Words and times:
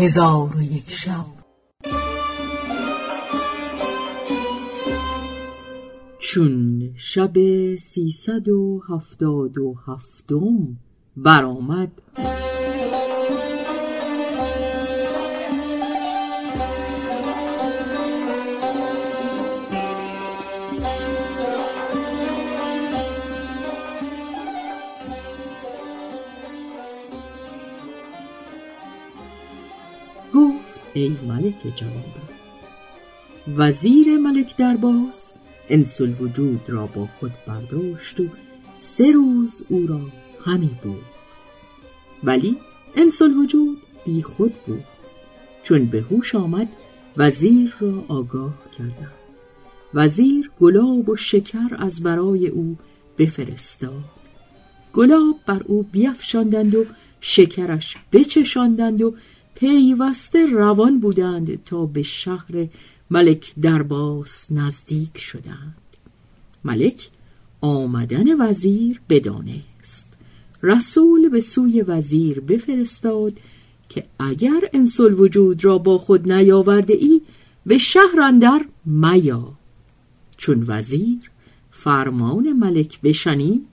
هزار 0.00 0.56
و 0.56 0.62
یک 0.62 0.90
شب. 0.90 1.26
چون 6.18 6.82
شب 6.96 7.32
سیصد 7.76 8.48
و 8.48 8.82
هفتاد 8.88 9.58
و 9.58 9.74
هفتم 9.86 10.76
برآمد. 11.16 11.90
ای 30.94 31.08
ملک 31.08 31.76
جوانبخت 31.76 32.40
وزیر 33.56 34.18
ملک 34.18 34.56
درباس 34.56 35.34
انس 35.68 36.00
وجود 36.00 36.60
را 36.68 36.86
با 36.86 37.08
خود 37.20 37.32
برداشت 37.46 38.20
و 38.20 38.26
سه 38.74 39.12
روز 39.12 39.62
او 39.68 39.86
را 39.86 40.00
همی 40.44 40.78
بود 40.82 41.04
ولی 42.24 42.56
انس 42.96 43.22
وجود 43.22 43.78
بی 44.06 44.22
خود 44.22 44.54
بود 44.66 44.84
چون 45.62 45.86
به 45.86 46.00
هوش 46.00 46.34
آمد 46.34 46.68
وزیر 47.16 47.74
را 47.80 48.04
آگاه 48.08 48.54
کردند. 48.78 49.12
وزیر 49.94 50.50
گلاب 50.60 51.08
و 51.08 51.16
شکر 51.16 51.76
از 51.78 52.02
برای 52.02 52.48
او 52.48 52.76
بفرستاد. 53.18 54.04
گلاب 54.92 55.36
بر 55.46 55.62
او 55.64 55.82
بیفشاندند 55.82 56.74
و 56.74 56.84
شکرش 57.20 57.96
بچشاندند 58.12 59.02
و 59.02 59.14
پیوسته 59.60 60.46
روان 60.46 61.00
بودند 61.00 61.64
تا 61.64 61.86
به 61.86 62.02
شهر 62.02 62.68
ملک 63.10 63.52
درباس 63.62 64.52
نزدیک 64.52 65.18
شدند. 65.18 65.76
ملک 66.64 67.08
آمدن 67.60 68.40
وزیر 68.40 69.00
بدانست. 69.08 70.12
رسول 70.62 71.28
به 71.28 71.40
سوی 71.40 71.82
وزیر 71.82 72.40
بفرستاد 72.40 73.32
که 73.88 74.04
اگر 74.18 74.60
انسل 74.72 75.14
وجود 75.20 75.64
را 75.64 75.78
با 75.78 75.98
خود 75.98 76.32
نیاورده 76.32 76.94
ای 76.94 77.20
به 77.66 77.78
شهر 77.78 78.20
اندر 78.22 78.64
میا. 78.86 79.52
چون 80.36 80.64
وزیر 80.68 81.30
فرمان 81.70 82.52
ملک 82.52 83.00
بشنید 83.00 83.66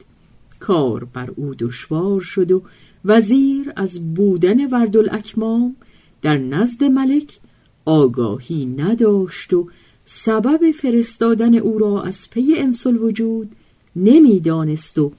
کار 0.59 1.03
بر 1.03 1.29
او 1.35 1.55
دشوار 1.55 2.21
شد 2.21 2.51
و 2.51 2.61
وزیر 3.07 3.73
از 3.75 4.13
بودن 4.13 4.69
وردالاکمام 4.69 5.75
در 6.21 6.37
نزد 6.37 6.83
ملک 6.83 7.39
آگاهی 7.85 8.65
نداشت 8.65 9.53
و 9.53 9.69
سبب 10.05 10.71
فرستادن 10.71 11.55
او 11.55 11.77
را 11.77 12.01
از 12.01 12.29
پی 12.29 12.55
انسل 12.57 12.97
وجود 12.97 13.51
نمی‌دانست 13.95 14.97
و 14.97 15.11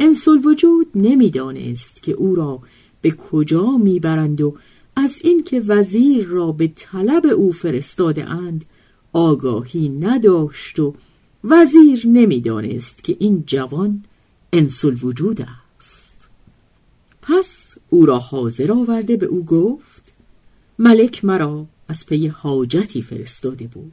انسل 0.00 0.38
وجود 0.44 0.86
نمی‌دانست 0.94 2.02
که 2.02 2.12
او 2.12 2.34
را 2.34 2.60
به 3.00 3.10
کجا 3.10 3.76
می‌برند 3.76 4.40
و 4.40 4.54
از 4.96 5.18
اینکه 5.24 5.60
وزیر 5.60 6.24
را 6.24 6.52
به 6.52 6.72
طلب 6.76 7.26
او 7.26 7.52
فرستاده 7.52 8.24
اند 8.30 8.64
آگاهی 9.12 9.88
نداشت 9.88 10.78
و 10.78 10.94
وزیر 11.44 12.06
نمی‌دانست 12.06 13.04
که 13.04 13.16
این 13.18 13.44
جوان 13.46 14.04
انسل 14.52 14.96
وجود 15.02 15.46
است. 15.78 16.15
پس 17.28 17.74
او 17.90 18.06
را 18.06 18.18
حاضر 18.18 18.72
آورده 18.72 19.16
به 19.16 19.26
او 19.26 19.44
گفت 19.44 20.12
ملک 20.78 21.24
مرا 21.24 21.66
از 21.88 22.06
پی 22.06 22.26
حاجتی 22.26 23.02
فرستاده 23.02 23.66
بود 23.66 23.92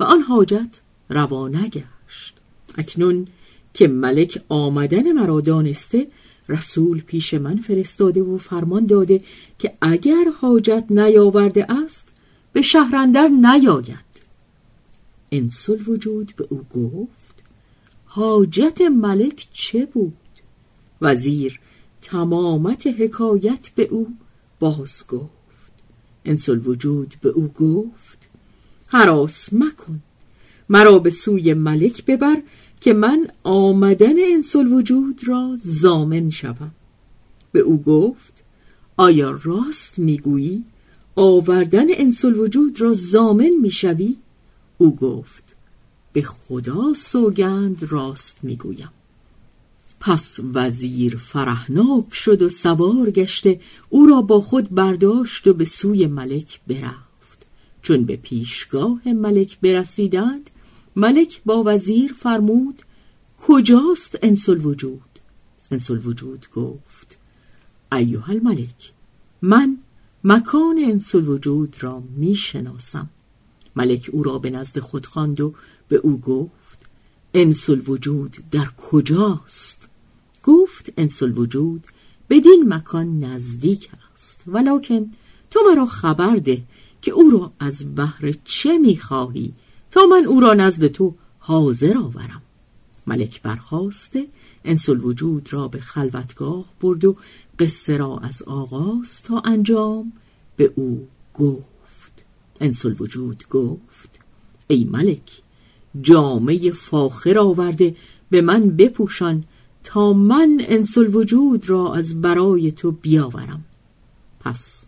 و 0.00 0.04
آن 0.04 0.20
حاجت 0.20 0.80
روا 1.08 1.48
نگشت. 1.48 2.34
اکنون 2.78 3.26
که 3.74 3.88
ملک 3.88 4.42
آمدن 4.48 5.12
مرا 5.12 5.40
دانسته 5.40 6.06
رسول 6.48 7.00
پیش 7.00 7.34
من 7.34 7.56
فرستاده 7.56 8.22
و 8.22 8.38
فرمان 8.38 8.86
داده 8.86 9.20
که 9.58 9.72
اگر 9.80 10.24
حاجت 10.40 10.84
نیاورده 10.90 11.72
است 11.72 12.08
به 12.52 12.62
شهرندر 12.62 13.28
نیاید. 13.28 14.12
انسل 15.32 15.78
وجود 15.86 16.32
به 16.36 16.46
او 16.50 16.64
گفت 16.74 17.42
حاجت 18.04 18.80
ملک 18.80 19.48
چه 19.52 19.86
بود؟ 19.86 20.12
وزیر 21.00 21.60
تمامت 22.02 22.86
حکایت 22.86 23.70
به 23.74 23.82
او 23.82 24.16
باز 24.60 25.04
گفت. 25.08 25.32
انسل 26.24 26.66
وجود 26.66 27.14
به 27.20 27.28
او 27.28 27.48
گفت 27.48 28.28
حراس 28.86 29.52
مکن 29.52 30.00
مرا 30.68 30.98
به 30.98 31.10
سوی 31.10 31.54
ملک 31.54 32.04
ببر 32.04 32.42
که 32.80 32.92
من 32.92 33.26
آمدن 33.42 34.14
انسل 34.32 34.72
وجود 34.72 35.20
را 35.28 35.58
زامن 35.60 36.30
شوم. 36.30 36.74
به 37.52 37.60
او 37.60 37.82
گفت 37.82 38.44
آیا 38.96 39.40
راست 39.42 39.98
می‌گویی 39.98 40.64
آوردن 41.16 41.86
انسل 41.88 42.36
وجود 42.36 42.80
را 42.80 42.92
زامن 42.92 43.50
می‌شوی؟ 43.62 44.16
او 44.78 44.96
گفت 44.96 45.56
به 46.12 46.22
خدا 46.22 46.94
سوگند 46.96 47.86
راست 47.90 48.38
می‌گویم. 48.42 48.90
پس 50.04 50.40
وزیر 50.54 51.16
فرحناک 51.16 52.14
شد 52.14 52.42
و 52.42 52.48
سوار 52.48 53.10
گشته 53.10 53.60
او 53.88 54.06
را 54.06 54.22
با 54.22 54.40
خود 54.40 54.70
برداشت 54.70 55.46
و 55.46 55.54
به 55.54 55.64
سوی 55.64 56.06
ملک 56.06 56.60
برفت. 56.66 57.46
چون 57.82 58.04
به 58.04 58.16
پیشگاه 58.16 59.08
ملک 59.08 59.60
برسیدند 59.60 60.50
ملک 60.96 61.40
با 61.44 61.62
وزیر 61.66 62.12
فرمود 62.12 62.82
کجاست 63.38 64.18
انسل 64.22 64.66
وجود؟ 64.66 65.20
انسل 65.70 65.98
وجود 66.06 66.46
گفت 66.54 67.18
ایوه 67.92 68.30
الملک 68.30 68.92
من 69.42 69.76
مکان 70.24 70.78
انسل 70.78 71.28
وجود 71.28 71.76
را 71.80 72.02
می 72.16 72.34
شناسم 72.34 73.10
ملک 73.76 74.10
او 74.12 74.22
را 74.22 74.38
به 74.38 74.50
نزد 74.50 74.78
خود 74.78 75.06
خواند 75.06 75.40
و 75.40 75.54
به 75.88 75.96
او 75.96 76.20
گفت 76.20 76.86
انسل 77.34 77.80
وجود 77.86 78.36
در 78.50 78.66
کجاست؟ 78.66 79.81
گفت 80.82 80.92
انسل 80.96 81.38
وجود 81.38 81.84
بدین 82.30 82.64
مکان 82.68 83.24
نزدیک 83.24 83.90
است. 84.14 84.42
ولکن 84.46 85.10
تو 85.50 85.60
مرا 85.70 85.86
خبر 85.86 86.36
ده 86.36 86.62
که 87.02 87.10
او 87.10 87.30
را 87.30 87.52
از 87.60 87.94
بهر 87.94 88.34
چه 88.44 88.78
می‌خواهی 88.78 89.52
تا 89.90 90.00
من 90.06 90.24
او 90.24 90.40
را 90.40 90.54
نزد 90.54 90.86
تو 90.86 91.14
حاضر 91.38 91.98
آورم. 91.98 92.42
ملک 93.06 93.42
برخواسته 93.42 94.26
انسل 94.64 95.00
وجود 95.00 95.52
را 95.52 95.68
به 95.68 95.80
خلوتگاه 95.80 96.64
برد 96.80 97.04
و 97.04 97.16
قصه 97.58 97.96
را 97.96 98.18
از 98.18 98.42
آغاز 98.42 99.22
تا 99.22 99.40
انجام 99.40 100.12
به 100.56 100.72
او 100.76 101.08
گفت. 101.34 102.24
انسل 102.60 102.94
وجود 102.98 103.44
گفت 103.50 104.18
ای 104.66 104.84
ملک 104.84 105.42
جامعه 106.00 106.72
فاخر 106.72 107.38
آورده 107.38 107.96
به 108.30 108.40
من 108.40 108.76
بپوشان 108.76 109.44
تا 109.84 110.12
من 110.12 110.60
انسل 110.60 111.14
وجود 111.14 111.68
را 111.68 111.94
از 111.94 112.20
برای 112.20 112.72
تو 112.72 112.90
بیاورم. 112.90 113.64
پس 114.40 114.84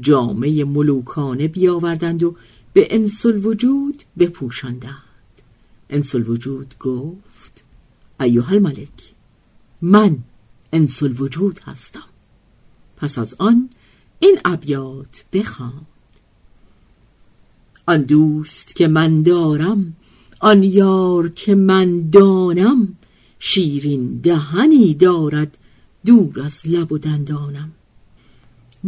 جامعه 0.00 0.64
ملوکانه 0.64 1.48
بیاوردند 1.48 2.22
و 2.22 2.36
به 2.72 2.86
انسل 2.90 3.46
وجود 3.46 4.02
بپوشاندند. 4.18 5.02
انسل 5.90 6.28
وجود 6.28 6.74
گفت 6.80 7.64
ایوه 8.20 8.52
الملک 8.52 9.14
من 9.82 10.18
انسل 10.72 11.14
وجود 11.18 11.60
هستم. 11.64 12.04
پس 12.96 13.18
از 13.18 13.34
آن 13.38 13.68
این 14.18 14.38
ابیات 14.44 15.24
بخواند 15.32 15.86
آن 17.86 18.02
دوست 18.02 18.76
که 18.76 18.88
من 18.88 19.22
دارم 19.22 19.96
آن 20.40 20.62
یار 20.62 21.28
که 21.28 21.54
من 21.54 22.10
دانم 22.10 22.96
شیرین 23.44 24.20
دهنی 24.22 24.94
دارد 24.94 25.58
دور 26.06 26.40
از 26.40 26.68
لب 26.68 26.92
و 26.92 26.98
دندانم. 26.98 27.72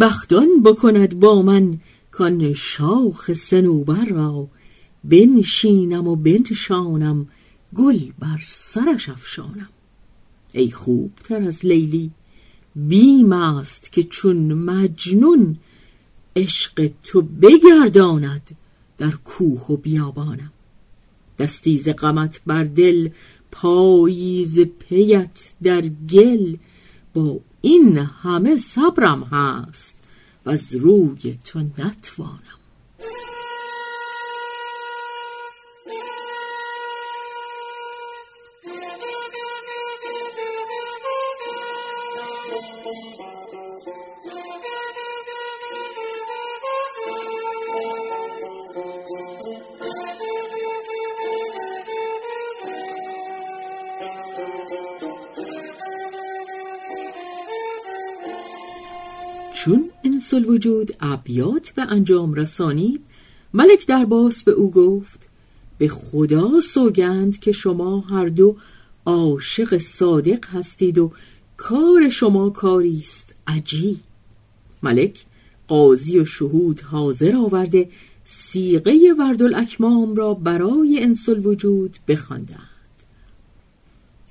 بختان 0.00 0.62
بکند 0.64 1.20
با 1.20 1.42
من 1.42 1.80
کان 2.10 2.52
شاخ 2.52 3.32
سنوبر 3.32 4.04
را 4.04 4.48
بنشینم 5.04 6.08
و 6.08 6.16
بنشانم 6.16 7.26
گل 7.74 7.98
بر 8.18 8.42
سرش 8.50 9.08
افشانم. 9.08 9.68
ای 10.52 10.70
خوبتر 10.70 11.42
از 11.42 11.66
لیلی 11.66 12.10
بیم 12.76 13.32
است 13.32 13.92
که 13.92 14.02
چون 14.02 14.52
مجنون 14.52 15.56
عشق 16.36 16.90
تو 17.02 17.22
بگرداند 17.22 18.56
در 18.98 19.10
کوه 19.10 19.66
و 19.66 19.76
بیابانم. 19.76 20.52
دستی 21.38 21.78
ز 21.78 21.88
غمت 21.88 22.40
بر 22.46 22.64
دل 22.64 23.08
پاییز 23.54 24.60
پیت 24.60 25.52
در 25.62 25.80
گل 26.10 26.56
با 27.14 27.40
این 27.60 27.98
همه 27.98 28.58
صبرم 28.58 29.22
هست 29.22 29.98
و 30.46 30.50
از 30.50 30.74
روی 30.74 31.38
تو 31.44 31.58
نتوانم 31.58 32.63
چون 59.64 59.90
انس 60.04 60.34
الوجود 60.34 60.96
ابیات 61.00 61.70
به 61.70 61.82
انجام 61.82 62.34
رسانید 62.34 63.00
ملک 63.54 63.86
درباس 63.86 64.42
به 64.42 64.52
او 64.52 64.70
گفت 64.70 65.20
به 65.78 65.88
خدا 65.88 66.60
سوگند 66.60 67.38
که 67.38 67.52
شما 67.52 68.00
هر 68.00 68.26
دو 68.26 68.56
عاشق 69.06 69.78
صادق 69.78 70.46
هستید 70.46 70.98
و 70.98 71.12
کار 71.56 72.08
شما 72.08 72.50
کاری 72.50 73.02
است. 73.04 73.34
عجیب! 73.46 73.96
ملک 74.82 75.24
قاضی 75.68 76.18
و 76.18 76.24
شهود 76.24 76.80
حاضر 76.80 77.36
آورده 77.36 77.88
سیغه 78.24 79.14
وردالاکمام 79.18 80.14
را 80.14 80.34
برای 80.34 80.98
انس 81.02 81.28
الوجود 81.28 81.98
بخواندند. 82.08 82.68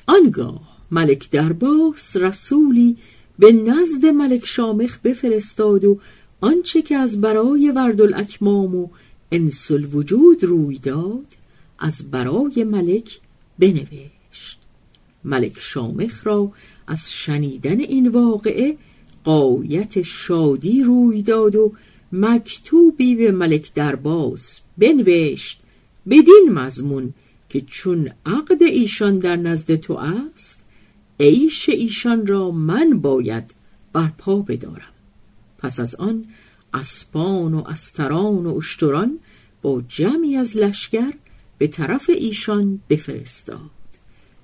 آنگاه 0.08 0.78
ملک 0.92 1.30
درباس 1.30 2.18
رسولی 2.18 2.98
به 3.40 3.52
نزد 3.52 4.06
ملک 4.06 4.46
شامخ 4.46 5.00
بفرستاد 5.00 5.86
و 5.86 6.00
آنچه 6.42 6.82
که 6.82 6.96
از 6.96 7.22
برای 7.22 7.72
وردالاکمام 7.72 8.76
و 8.76 8.88
انس 9.32 9.72
الوجود 9.72 10.44
روی 10.44 10.78
داد 10.78 11.26
از 11.80 12.12
برای 12.12 12.64
ملک 12.64 13.20
بنوشت. 13.60 14.60
ملک 15.24 15.54
شامخ 15.60 16.28
را 16.28 16.52
از 16.88 17.14
شنیدن 17.14 17.80
این 17.80 18.08
واقعه 18.08 18.78
قایت 19.24 20.02
شادی 20.02 20.84
روی 20.84 21.22
داد 21.22 21.56
و 21.56 21.74
مکتوبی 22.12 23.16
به 23.16 23.32
ملک 23.32 23.74
درباس 23.74 24.60
بنوشت 24.78 25.60
بدین 26.10 26.50
مضمون 26.52 27.14
که 27.50 27.62
چون 27.62 28.12
عقد 28.26 28.64
ایشان 28.64 29.20
در 29.20 29.36
نزد 29.36 29.76
تو 29.76 29.94
است 29.94 30.63
عیش 31.24 31.70
ایشان 31.70 32.28
را 32.28 32.52
من 32.52 33.00
باید 33.00 33.54
برپا 33.94 34.36
بدارم. 34.36 34.94
پس 35.58 35.80
از 35.80 35.96
آن 35.96 36.26
اسپان 36.74 37.54
و 37.54 37.64
استران 37.68 38.46
و 38.46 38.58
اشتران 38.58 39.20
با 39.62 39.82
جمعی 39.88 40.36
از 40.36 40.58
لشکر 40.58 41.14
به 41.58 41.68
طرف 41.68 42.10
ایشان 42.10 42.80
بفرستاد. 42.90 43.60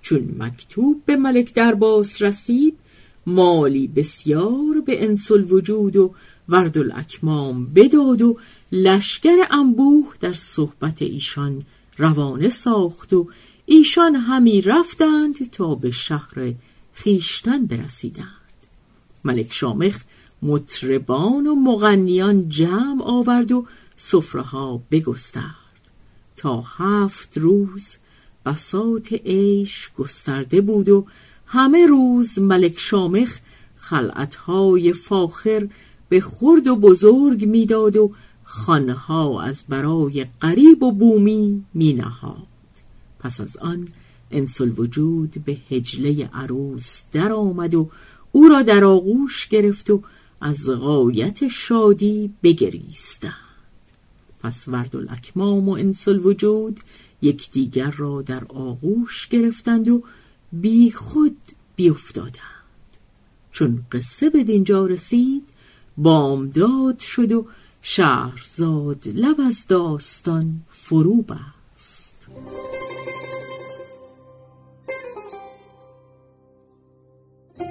چون 0.01 0.35
مکتوب 0.37 1.01
به 1.05 1.15
ملک 1.15 1.53
درباس 1.53 2.21
رسید 2.21 2.77
مالی 3.25 3.87
بسیار 3.87 4.81
به 4.85 5.03
انسل 5.03 5.43
وجود 5.43 5.95
و 5.95 6.13
ورد 6.49 6.77
الاکمام 6.77 7.65
بداد 7.65 8.21
و 8.21 8.37
لشکر 8.71 9.35
انبوه 9.51 10.13
در 10.19 10.33
صحبت 10.33 11.01
ایشان 11.01 11.63
روانه 11.97 12.49
ساخت 12.49 13.13
و 13.13 13.27
ایشان 13.65 14.15
همی 14.15 14.61
رفتند 14.61 15.49
تا 15.51 15.75
به 15.75 15.91
شهر 15.91 16.53
خیشتن 17.03 17.65
برسیدند 17.65 18.27
ملک 19.23 19.53
شامخ 19.53 19.99
مطربان 20.41 21.47
و 21.47 21.55
مغنیان 21.55 22.49
جمع 22.49 23.03
آورد 23.03 23.51
و 23.51 23.65
سفره 23.97 24.79
بگسترد 24.91 25.81
تا 26.35 26.61
هفت 26.61 27.37
روز 27.37 27.95
بساط 28.45 29.13
عیش 29.13 29.89
گسترده 29.97 30.61
بود 30.61 30.89
و 30.89 31.05
همه 31.45 31.87
روز 31.87 32.39
ملک 32.39 32.79
شامخ 32.79 33.39
خلعتهای 33.75 34.93
فاخر 34.93 35.67
به 36.09 36.21
خرد 36.21 36.67
و 36.67 36.75
بزرگ 36.75 37.45
می‌داد 37.45 37.97
و 37.97 38.11
خانها 38.43 39.41
از 39.41 39.63
برای 39.69 40.25
قریب 40.39 40.83
و 40.83 40.91
بومی 40.91 41.63
می 41.73 41.93
نهاد. 41.93 42.47
پس 43.19 43.41
از 43.41 43.57
آن 43.57 43.87
انسل 44.31 44.71
وجود 44.77 45.35
به 45.45 45.57
هجله 45.69 46.29
عروس 46.33 47.01
در 47.11 47.31
آمد 47.31 47.75
و 47.75 47.89
او 48.31 48.47
را 48.47 48.61
در 48.61 48.83
آغوش 48.83 49.47
گرفت 49.47 49.89
و 49.89 50.03
از 50.41 50.69
غایت 50.69 51.47
شادی 51.47 52.33
بگریستند. 52.43 53.33
پس 54.39 54.67
ورد 54.67 54.95
الاکمام 54.95 55.69
و 55.69 55.71
انسل 55.71 56.19
وجود 56.25 56.79
یکدیگر 57.21 57.91
را 57.91 58.21
در 58.21 58.43
آغوش 58.45 59.27
گرفتند 59.27 59.87
و 59.87 60.03
بی 60.53 60.91
خود 60.91 61.37
بیافتادند 61.75 62.59
چون 63.51 63.83
قصه 63.91 64.29
به 64.29 64.43
دینجا 64.43 64.85
رسید 64.85 65.43
بامداد 65.97 66.99
شد 66.99 67.31
و 67.31 67.45
شهرزاد 67.81 69.07
لب 69.07 69.41
از 69.41 69.67
داستان 69.67 70.61
فرو 70.71 71.21
بست. 71.21 72.27
به 77.59 77.65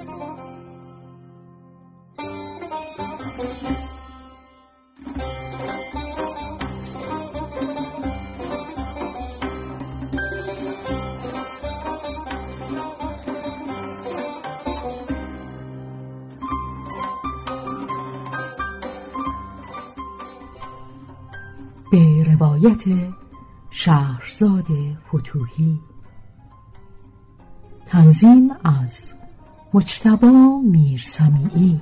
روایت 22.23 22.83
شهرزاد 23.69 24.65
فتوهی 25.07 25.79
تنظیم 27.85 28.51
از 28.63 29.18
مجتبا 29.73 30.61
میرسمیعی. 30.63 31.79